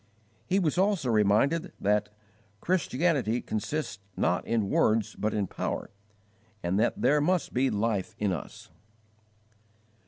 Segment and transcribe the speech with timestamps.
[0.47, 2.09] He was also reminded that
[2.59, 5.91] "Christianity consists not in words but in power,
[6.63, 8.71] and that there must be life in us."